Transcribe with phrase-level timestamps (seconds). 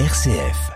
[0.00, 0.72] RCF.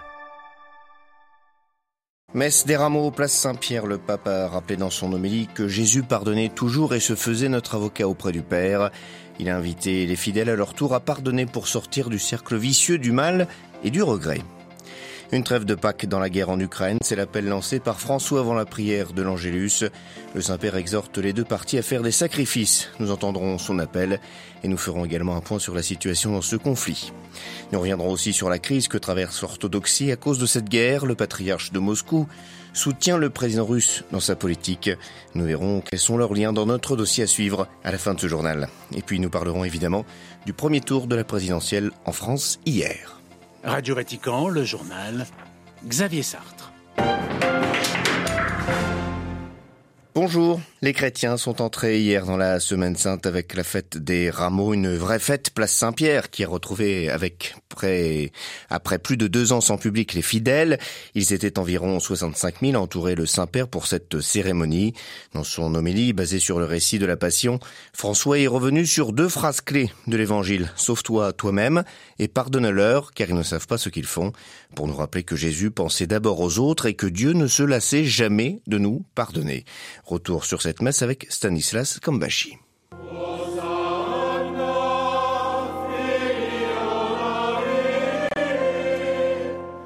[2.34, 6.50] Messe des Rameaux, place Saint-Pierre, le pape a rappelé dans son homélie que Jésus pardonnait
[6.50, 8.92] toujours et se faisait notre avocat auprès du Père.
[9.40, 12.98] Il a invité les fidèles à leur tour à pardonner pour sortir du cercle vicieux
[12.98, 13.48] du mal
[13.82, 14.40] et du regret.
[15.30, 18.54] Une trêve de Pâques dans la guerre en Ukraine, c'est l'appel lancé par François avant
[18.54, 19.84] la prière de l'Angélus.
[20.34, 22.88] Le Saint-Père exhorte les deux parties à faire des sacrifices.
[22.98, 24.20] Nous entendrons son appel
[24.64, 27.12] et nous ferons également un point sur la situation dans ce conflit.
[27.72, 31.04] Nous reviendrons aussi sur la crise que traverse l'orthodoxie à cause de cette guerre.
[31.04, 32.26] Le patriarche de Moscou
[32.72, 34.90] soutient le président russe dans sa politique.
[35.34, 38.20] Nous verrons quels sont leurs liens dans notre dossier à suivre à la fin de
[38.20, 38.70] ce journal.
[38.96, 40.06] Et puis nous parlerons évidemment
[40.46, 43.17] du premier tour de la présidentielle en France hier.
[43.64, 45.26] Radio Vatican, le journal,
[45.84, 46.72] Xavier Sartre.
[50.20, 54.74] Bonjour, les chrétiens sont entrés hier dans la Semaine Sainte avec la fête des rameaux,
[54.74, 58.32] une vraie fête place Saint-Pierre qui a retrouvé avec près,
[58.68, 60.80] après plus de deux ans sans public les fidèles.
[61.14, 64.92] Ils étaient environ 65 000 à entourer le Saint-Père pour cette cérémonie.
[65.34, 67.60] Dans son homélie basée sur le récit de la Passion,
[67.92, 70.72] François est revenu sur deux phrases clés de l'Évangile.
[70.74, 71.84] Sauve-toi toi-même
[72.18, 74.32] et pardonne-leur car ils ne savent pas ce qu'ils font
[74.74, 78.04] pour nous rappeler que Jésus pensait d'abord aux autres et que Dieu ne se lassait
[78.04, 79.64] jamais de nous pardonner.
[80.08, 82.56] Retour sur cette messe avec Stanislas Kambashi.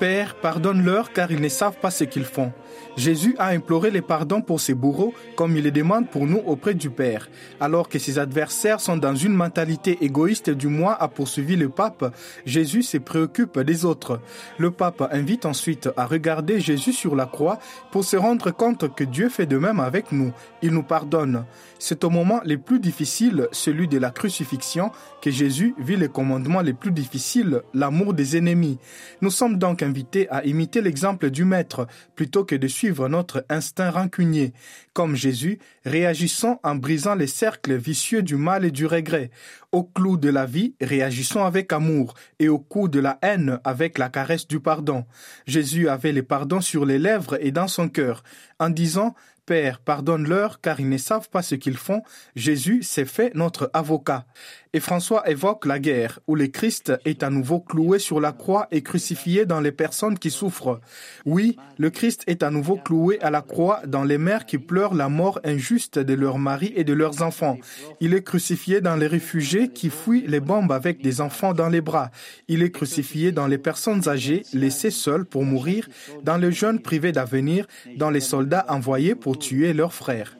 [0.02, 2.52] Père, pardonne-leur car ils ne savent pas ce qu'ils font.
[2.96, 6.74] Jésus a imploré les pardons pour ses bourreaux comme il les demande pour nous auprès
[6.74, 7.28] du Père.
[7.60, 12.12] Alors que ses adversaires sont dans une mentalité égoïste du moi a poursuivi le pape,
[12.44, 14.20] Jésus se préoccupe des autres.
[14.58, 17.60] Le pape invite ensuite à regarder Jésus sur la croix
[17.92, 20.32] pour se rendre compte que Dieu fait de même avec nous.
[20.62, 21.44] Il nous pardonne.
[21.78, 26.60] C'est au moment les plus difficiles, celui de la crucifixion, que Jésus vit les commandements
[26.60, 28.78] les plus difficiles, l'amour des ennemis.
[29.20, 33.90] Nous sommes donc invités à imiter l'exemple du Maître plutôt que de suivre notre instinct
[33.90, 34.54] rancunier.
[34.94, 39.30] Comme Jésus, réagissons en brisant les cercles vicieux du mal et du regret.
[39.70, 43.98] Au clou de la vie, réagissons avec amour et au coup de la haine avec
[43.98, 45.04] la caresse du pardon.
[45.46, 48.24] Jésus avait le pardon sur les lèvres et dans son cœur.
[48.58, 49.14] En disant
[49.44, 52.02] Père, pardonne-leur car ils ne savent pas ce qu'ils font,
[52.36, 54.24] Jésus s'est fait notre avocat.
[54.74, 58.68] Et François évoque la guerre, où le Christ est à nouveau cloué sur la croix
[58.70, 60.80] et crucifié dans les personnes qui souffrent.
[61.26, 64.94] Oui, le Christ est à nouveau cloué à la croix dans les mères qui pleurent
[64.94, 67.58] la mort injuste de leurs maris et de leurs enfants.
[68.00, 71.82] Il est crucifié dans les réfugiés qui fuient les bombes avec des enfants dans les
[71.82, 72.10] bras.
[72.48, 75.86] Il est crucifié dans les personnes âgées laissées seules pour mourir,
[76.22, 77.66] dans les jeunes privés d'avenir,
[77.98, 80.38] dans les soldats envoyés pour tuer leurs frères.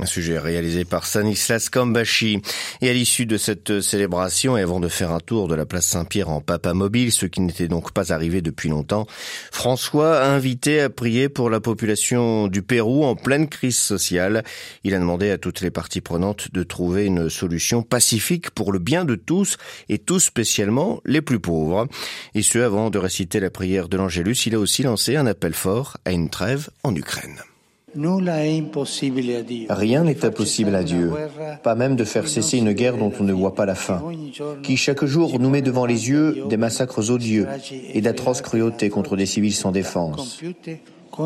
[0.00, 2.42] Un sujet réalisé par Stanislas Kambashi.
[2.80, 5.86] Et à l'issue de cette célébration, et avant de faire un tour de la place
[5.86, 9.06] Saint-Pierre en papa mobile, ce qui n'était donc pas arrivé depuis longtemps,
[9.52, 14.42] François a invité à prier pour la population du Pérou en pleine crise sociale.
[14.82, 18.80] Il a demandé à toutes les parties prenantes de trouver une solution pacifique pour le
[18.80, 21.86] bien de tous, et tout spécialement les plus pauvres.
[22.34, 25.54] Et ce, avant de réciter la prière de l'Angélus, il a aussi lancé un appel
[25.54, 27.38] fort à une trêve en Ukraine.
[27.96, 28.20] Rien
[30.04, 31.12] n'est impossible à Dieu,
[31.62, 34.02] pas même de faire cesser une guerre dont on ne voit pas la fin,
[34.62, 37.46] qui chaque jour nous met devant les yeux des massacres odieux
[37.92, 40.40] et d'atroces cruautés contre des civils sans défense.
[41.16, 41.22] Que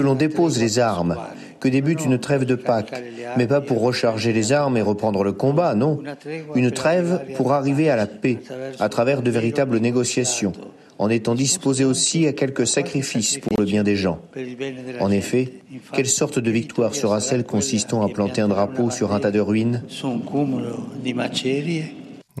[0.00, 1.16] l'on dépose les armes,
[1.58, 3.02] que débute une trêve de Pâques,
[3.36, 5.98] mais pas pour recharger les armes et reprendre le combat, non.
[6.54, 8.38] Une trêve pour arriver à la paix,
[8.78, 10.52] à travers de véritables négociations
[10.98, 14.20] en étant disposé aussi à quelques sacrifices pour le bien des gens.
[15.00, 15.54] En effet,
[15.92, 19.40] quelle sorte de victoire sera celle consistant à planter un drapeau sur un tas de
[19.40, 19.82] ruines?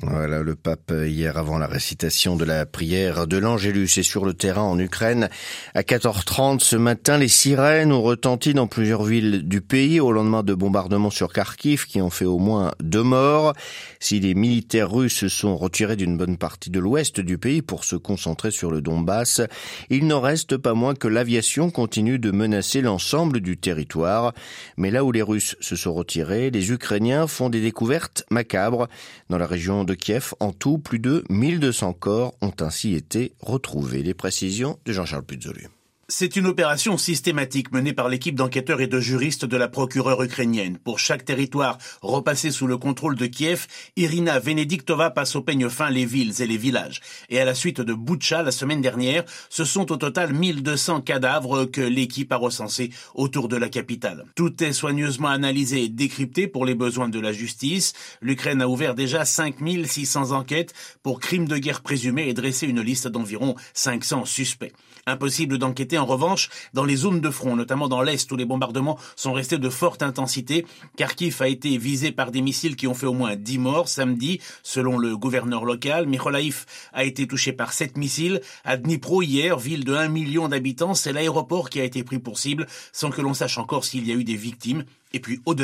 [0.00, 4.32] Voilà le pape hier avant la récitation de la prière de l'Angélus et sur le
[4.32, 5.28] terrain en Ukraine.
[5.74, 10.42] À 14h30 ce matin, les sirènes ont retenti dans plusieurs villes du pays au lendemain
[10.42, 13.52] de bombardements sur Kharkiv qui ont fait au moins deux morts.
[14.00, 17.84] Si les militaires russes se sont retirés d'une bonne partie de l'ouest du pays pour
[17.84, 19.42] se concentrer sur le Donbass,
[19.90, 24.32] il n'en reste pas moins que l'aviation continue de menacer l'ensemble du territoire.
[24.78, 28.88] Mais là où les Russes se sont retirés, les Ukrainiens font des découvertes macabres
[29.28, 30.34] dans la région de Kiev.
[30.40, 34.02] En tout, plus de 1200 corps ont ainsi été retrouvés.
[34.02, 35.68] Les précisions de Jean-Charles Puzolu.
[36.14, 40.76] C'est une opération systématique menée par l'équipe d'enquêteurs et de juristes de la procureure ukrainienne.
[40.76, 43.66] Pour chaque territoire repassé sous le contrôle de Kiev,
[43.96, 47.00] Irina Venediktova passe au peigne fin les villes et les villages.
[47.30, 51.64] Et à la suite de Butcha la semaine dernière, ce sont au total 1200 cadavres
[51.64, 54.26] que l'équipe a recensés autour de la capitale.
[54.34, 57.94] Tout est soigneusement analysé et décrypté pour les besoins de la justice.
[58.20, 63.08] L'Ukraine a ouvert déjà 5600 enquêtes pour crimes de guerre présumés et dressé une liste
[63.08, 64.74] d'environ 500 suspects.
[65.06, 68.98] Impossible d'enquêter en revanche dans les zones de front, notamment dans l'Est où les bombardements
[69.16, 70.66] sont restés de forte intensité.
[70.96, 74.40] Kharkiv a été visé par des missiles qui ont fait au moins 10 morts samedi,
[74.62, 76.06] selon le gouverneur local.
[76.06, 78.40] Mykolaiv a été touché par 7 missiles.
[78.64, 82.38] À Dnipro hier, ville de 1 million d'habitants, c'est l'aéroport qui a été pris pour
[82.38, 85.62] cible, sans que l'on sache encore s'il y a eu des victimes et puis au-delà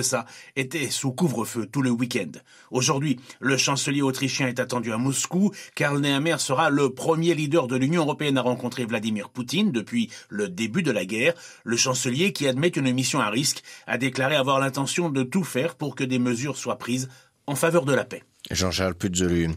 [0.56, 2.30] était sous couvre-feu tout le week-end.
[2.70, 5.52] Aujourd'hui, le chancelier autrichien est attendu à Moscou.
[5.74, 10.48] Karl Nehammer sera le premier leader de l'Union européenne à rencontrer Vladimir Poutine depuis le
[10.48, 11.34] début de la guerre.
[11.64, 15.74] Le chancelier, qui admet une mission à risque, a déclaré avoir l'intention de tout faire
[15.74, 17.08] pour que des mesures soient prises
[17.46, 18.22] en faveur de la paix.
[18.50, 19.50] Jean-Charles Puzolu.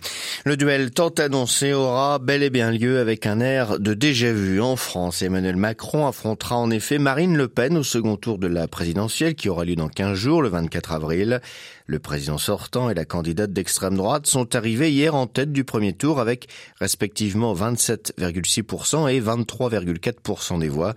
[0.45, 4.61] Le duel tant annoncé aura bel et bien lieu avec un air de déjà vu
[4.61, 5.21] en France.
[5.21, 9.49] Emmanuel Macron affrontera en effet Marine Le Pen au second tour de la présidentielle qui
[9.49, 11.41] aura lieu dans 15 jours, le 24 avril.
[11.85, 15.93] Le président sortant et la candidate d'extrême droite sont arrivés hier en tête du premier
[15.93, 16.47] tour avec
[16.79, 20.95] respectivement 27,6% et 23,4% des voix.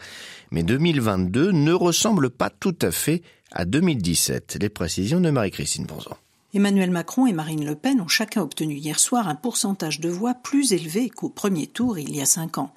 [0.50, 4.58] Mais 2022 ne ressemble pas tout à fait à 2017.
[4.60, 6.16] Les précisions de Marie-Christine Bonzon.
[6.54, 10.34] Emmanuel Macron et Marine Le Pen ont chacun obtenu hier soir un pourcentage de voix
[10.34, 12.72] plus élevé qu'au premier tour il y a cinq ans.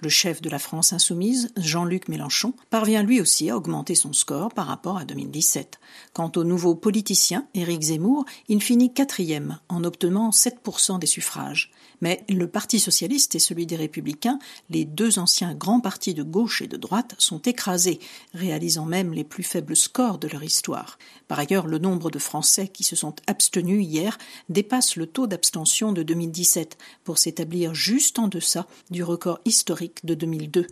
[0.00, 4.52] Le chef de la France insoumise, Jean-Luc Mélenchon, parvient lui aussi à augmenter son score
[4.52, 5.80] par rapport à 2017.
[6.12, 11.72] Quant au nouveau politicien, Éric Zemmour, il finit quatrième en obtenant 7% des suffrages.
[12.02, 16.60] Mais le Parti socialiste et celui des républicains, les deux anciens grands partis de gauche
[16.60, 18.00] et de droite, sont écrasés,
[18.34, 20.98] réalisant même les plus faibles scores de leur histoire.
[21.28, 24.18] Par ailleurs, le nombre de Français qui se sont abstenus hier
[24.48, 30.12] dépasse le taux d'abstention de 2017 pour s'établir juste en deçà du record historique de
[30.12, 30.66] 2002.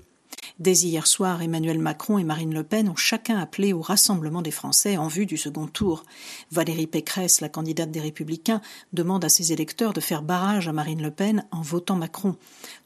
[0.59, 4.51] Dès hier soir, Emmanuel Macron et Marine Le Pen ont chacun appelé au rassemblement des
[4.51, 6.05] Français en vue du second tour.
[6.53, 8.61] Valérie Pécresse, la candidate des Républicains,
[8.93, 12.37] demande à ses électeurs de faire barrage à Marine Le Pen en votant Macron.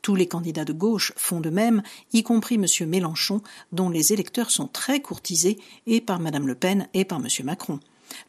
[0.01, 2.89] Tous les candidats de gauche font de même, y compris M.
[2.89, 3.43] Mélenchon,
[3.73, 5.59] dont les électeurs sont très courtisés
[5.89, 7.27] et par Mme Le Pen et par M.
[7.43, 7.81] Macron.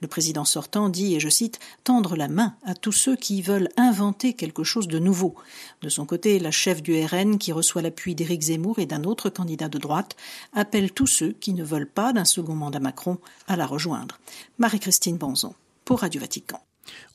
[0.02, 3.70] Le président sortant dit, et je cite, tendre la main à tous ceux qui veulent
[3.78, 5.36] inventer quelque chose de nouveau.
[5.82, 9.30] De son côté, la chef du RN, qui reçoit l'appui d'Éric Zemmour et d'un autre
[9.30, 10.16] candidat de droite,
[10.54, 13.18] appelle tous ceux qui ne veulent pas d'un second mandat Macron
[13.48, 14.20] à la rejoindre.
[14.58, 15.54] Marie-Christine Bonzon,
[15.86, 16.62] pour Radio Vatican.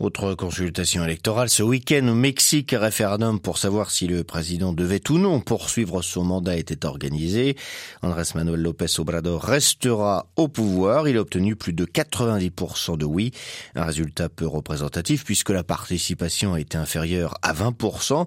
[0.00, 5.00] Autre consultation électorale ce week-end au Mexique, un référendum pour savoir si le président devait
[5.11, 7.56] ou non poursuivre son mandat était organisé.
[8.03, 11.06] Andrés Manuel López Obrador restera au pouvoir.
[11.09, 13.31] Il a obtenu plus de 90% de oui.
[13.76, 18.26] Un résultat peu représentatif puisque la participation a été inférieure à 20%.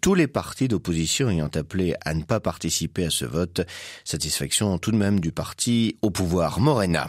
[0.00, 3.60] Tous les partis d'opposition ayant appelé à ne pas participer à ce vote.
[4.04, 7.08] Satisfaction tout de même du parti au pouvoir Morena.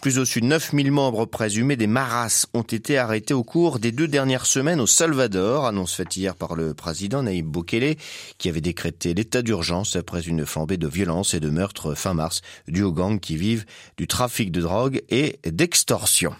[0.00, 4.06] Plus au sud, 9000 membres présumés des Maras ont été arrêté au cours des deux
[4.06, 7.96] dernières semaines au Salvador, annonce faite hier par le président Naïb Bukele,
[8.36, 12.42] qui avait décrété l'état d'urgence après une flambée de violence et de meurtres fin mars
[12.66, 13.64] dû aux gangs qui vivent
[13.96, 16.34] du trafic de drogue et d'extorsion.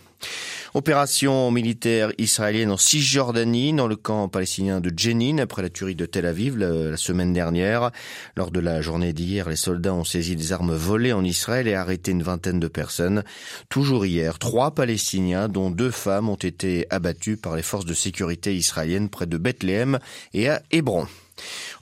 [0.75, 6.05] Opération militaire israélienne en Cisjordanie, dans le camp palestinien de Jenin, après la tuerie de
[6.05, 7.91] Tel Aviv la, semaine dernière.
[8.37, 11.75] Lors de la journée d'hier, les soldats ont saisi des armes volées en Israël et
[11.75, 13.25] arrêté une vingtaine de personnes.
[13.69, 18.55] Toujours hier, trois Palestiniens, dont deux femmes, ont été abattus par les forces de sécurité
[18.55, 19.99] israéliennes près de Bethléem
[20.35, 21.07] et à Hébron.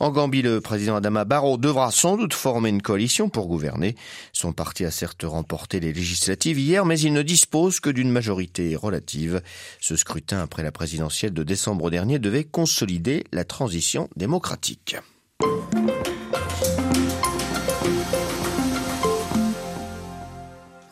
[0.00, 3.96] En Gambie, le président Adama Barrow devra sans doute former une coalition pour gouverner.
[4.32, 8.76] Son parti a certes remporté les législatives hier, mais il ne dispose que d'une majorité
[8.76, 9.42] relative.
[9.80, 14.96] Ce scrutin après la présidentielle de décembre dernier devait consolider la transition démocratique.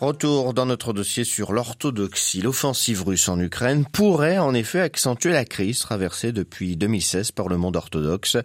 [0.04, 2.42] Retour dans notre dossier sur l'orthodoxie.
[2.42, 7.56] L'offensive russe en Ukraine pourrait en effet accentuer la crise traversée depuis 2016 par le
[7.56, 8.36] monde orthodoxe.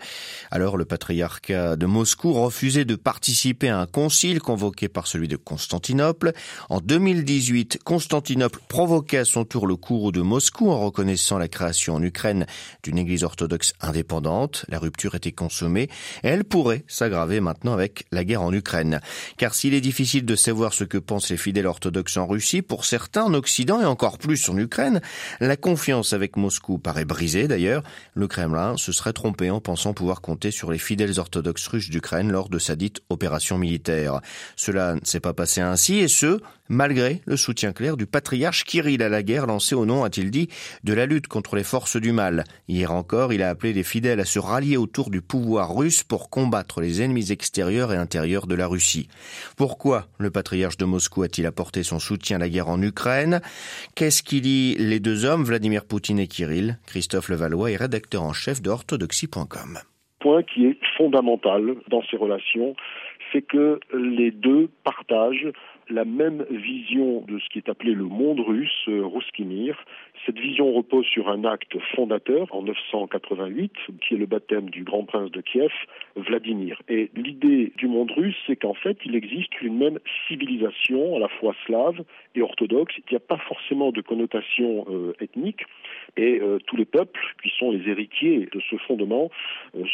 [0.51, 5.35] Alors le patriarcat de Moscou refusait de participer à un concile convoqué par celui de
[5.35, 6.31] Constantinople.
[6.69, 11.95] En 2018, Constantinople provoquait à son tour le cours de Moscou en reconnaissant la création
[11.95, 12.45] en Ukraine
[12.83, 14.63] d'une église orthodoxe indépendante.
[14.69, 15.89] La rupture était consommée
[16.23, 19.01] et elle pourrait s'aggraver maintenant avec la guerre en Ukraine.
[19.35, 22.85] Car s'il est difficile de savoir ce que pensent les fidèles orthodoxes en Russie, pour
[22.85, 25.01] certains en Occident et encore plus en Ukraine,
[25.39, 27.81] la confiance avec Moscou paraît brisée d'ailleurs.
[28.13, 32.31] Le Kremlin se serait trompé en pensant pouvoir compter sur les fidèles orthodoxes russes d'Ukraine
[32.31, 34.21] lors de sa dite opération militaire.
[34.55, 36.39] Cela ne s'est pas passé ainsi et ce,
[36.69, 40.47] malgré le soutien clair du patriarche Kirill à la guerre lancée au nom, a-t-il dit,
[40.83, 42.43] de la lutte contre les forces du mal.
[42.67, 46.29] Hier encore, il a appelé les fidèles à se rallier autour du pouvoir russe pour
[46.29, 49.09] combattre les ennemis extérieurs et intérieurs de la Russie.
[49.57, 53.41] Pourquoi le patriarche de Moscou a-t-il apporté son soutien à la guerre en Ukraine?
[53.95, 56.77] Qu'est-ce qui lie les deux hommes, Vladimir Poutine et Kirill?
[56.85, 59.79] Christophe Levallois est rédacteur en chef de orthodoxie.com.
[60.19, 62.75] Point qui est fondamental dans ces relations,
[63.31, 65.47] c'est que les deux partagent
[65.89, 69.83] la même vision de ce qui est appelé le monde russe, euh, Ruskimir.
[70.25, 75.03] Cette vision repose sur un acte fondateur en 988, qui est le baptême du grand
[75.05, 75.71] prince de Kiev,
[76.15, 76.81] Vladimir.
[76.89, 81.27] Et l'idée du monde russe, c'est qu'en fait, il existe une même civilisation, à la
[81.27, 82.03] fois slave
[82.35, 82.93] et orthodoxe.
[82.97, 85.63] Il n'y a pas forcément de connotation euh, ethnique.
[86.17, 89.31] Et euh, tous les peuples qui sont les héritiers de ce fondement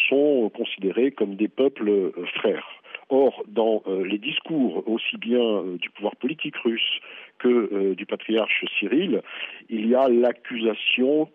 [0.09, 2.67] sont considérés comme des peuples frères.
[3.09, 6.99] Or, dans euh, les discours aussi bien euh, du pouvoir politique russe
[7.37, 9.21] que euh, du patriarche Cyril,
[9.69, 11.29] il y a l'accusation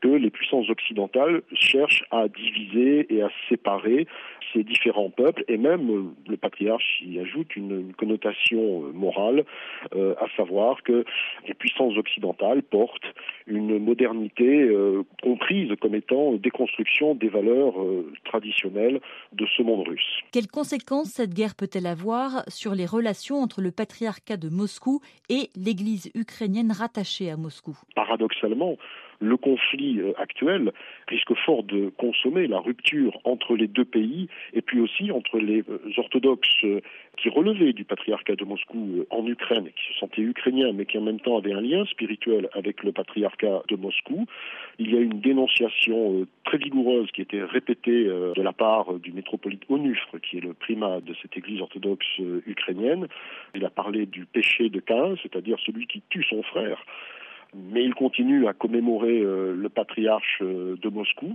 [0.00, 4.06] que les puissances occidentales cherchent à diviser et à séparer
[4.52, 9.44] ces différents peuples, et même euh, le patriarche y ajoute une, connotation euh, morale,
[9.94, 11.04] euh, à savoir que
[11.46, 13.14] les puissances occidentales portent
[13.46, 14.70] une modernité
[15.22, 17.74] comprise comme étant déconstruction des valeurs
[18.24, 19.00] traditionnelles
[19.32, 20.20] de ce monde russe.
[20.32, 25.48] Quelles conséquences cette guerre peut-elle avoir sur les relations entre le patriarcat de Moscou et
[25.56, 27.76] l'Église ukrainienne rattachée à Moscou?
[27.96, 28.76] Paradoxalement,
[29.20, 30.72] le conflit euh, actuel
[31.08, 35.62] risque fort de consommer la rupture entre les deux pays et puis aussi entre les
[35.68, 36.80] euh, orthodoxes euh,
[37.16, 41.02] qui relevaient du patriarcat de Moscou en Ukraine, qui se sentaient ukrainiens mais qui en
[41.02, 44.26] même temps avaient un lien spirituel avec le patriarcat de Moscou.
[44.78, 49.64] Il y a une dénonciation très vigoureuse qui été répétée de la part du métropolite
[49.68, 52.06] Onufre, qui est le primat de cette église orthodoxe
[52.46, 53.06] ukrainienne.
[53.54, 56.82] Il a parlé du péché de Cain, c'est-à-dire celui qui tue son frère
[57.54, 61.34] mais il continue à commémorer euh, le patriarche euh, de Moscou.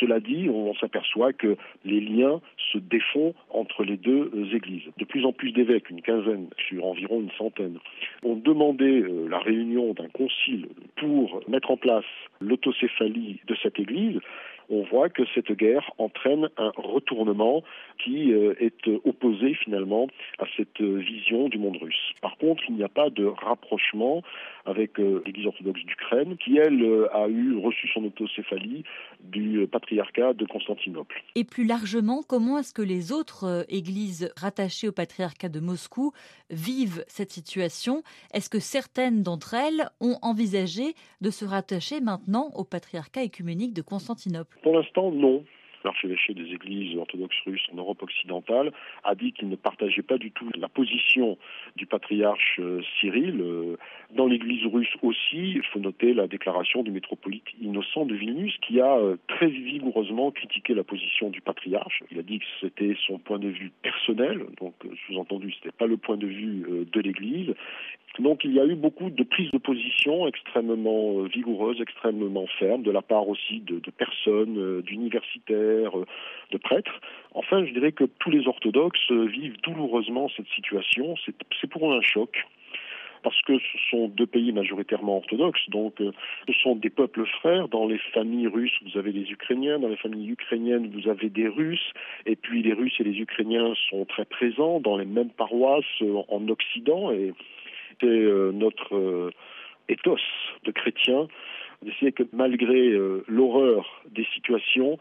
[0.00, 2.40] Cela dit, on s'aperçoit que les liens
[2.72, 4.84] se défont entre les deux euh, églises.
[4.96, 7.78] De plus en plus d'évêques, une quinzaine sur environ une centaine,
[8.22, 12.04] ont demandé la réunion d'un concile pour mettre en place
[12.40, 14.20] l'autocéphalie de cette église
[14.68, 17.62] on voit que cette guerre entraîne un retournement
[18.02, 20.08] qui euh, est opposé finalement
[20.38, 22.12] à cette vision du monde russe.
[22.20, 24.22] Par contre, il n'y a pas de rapprochement
[24.64, 27.26] avec euh, l'Église orthodoxe d'Ukraine, qui elle euh, a
[27.62, 28.84] reçu son autocéphalie
[29.20, 31.22] du patriarcat de Constantinople.
[31.34, 36.12] Et plus largement, comment est-ce que les autres églises rattachées au patriarcat de Moscou
[36.50, 38.02] vivent cette situation?
[38.32, 43.82] Est-ce que certaines d'entre elles ont envisagé de se rattacher maintenant au patriarcat écuménique de
[43.82, 44.55] Constantinople?
[44.62, 45.44] Pour l'instant, non.
[45.84, 48.72] L'archevêché des églises orthodoxes russes en Europe occidentale
[49.04, 51.38] a dit qu'il ne partageait pas du tout la position
[51.76, 53.40] du patriarche euh, Cyril.
[53.40, 53.76] Euh,
[54.10, 58.80] dans l'église russe aussi, il faut noter la déclaration du métropolite Innocent de Vilnius qui
[58.80, 62.02] a euh, très vigoureusement critiqué la position du patriarche.
[62.10, 64.74] Il a dit que c'était son point de vue personnel, donc
[65.06, 67.54] sous-entendu, ce n'était pas le point de vue de l'église,
[68.18, 72.82] donc il y a eu beaucoup de prises de position extrêmement euh, vigoureuses, extrêmement fermes,
[72.82, 76.06] de la part aussi de, personnes, euh, d'universitaires, euh,
[76.50, 77.00] de prêtres.
[77.34, 81.14] Enfin, je dirais que tous les orthodoxes vivent douloureusement cette situation.
[81.26, 82.46] C'est pour eux un choc
[83.22, 87.66] parce que ce sont deux pays majoritairement orthodoxes, donc ce sont des peuples frères.
[87.66, 91.48] Dans les familles russes, vous avez les Ukrainiens, dans les familles ukrainiennes, vous avez des
[91.48, 91.92] Russes,
[92.24, 96.48] et puis les Russes et les Ukrainiens sont très présents dans les mêmes paroisses en
[96.48, 97.10] Occident,
[97.98, 99.30] c'était euh, notre euh,
[99.88, 100.16] ethos
[100.64, 101.28] de chrétiens
[101.82, 104.98] d'essayer que malgré euh, l'horreur des situations,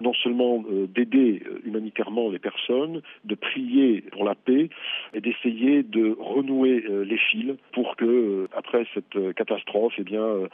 [0.00, 4.68] non seulement d'aider humanitairement les personnes, de prier pour la paix
[5.14, 10.48] et d'essayer de renouer les fils pour que, après cette catastrophe, eh bien,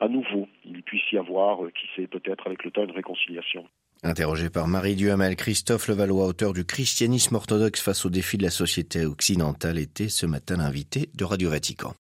[0.00, 3.66] à nouveau, il puisse y avoir, qui sait peut-être avec le temps, une réconciliation.
[4.04, 8.50] Interrogé par Marie Duhamel, Christophe Levallois, auteur du Christianisme orthodoxe face aux défis de la
[8.50, 11.94] société occidentale, était ce matin l'invité de Radio Vatican.